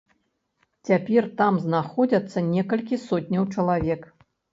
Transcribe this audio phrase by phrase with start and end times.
[0.87, 4.09] Цяпер там знаходзіцца некалькі сотняў чалавек.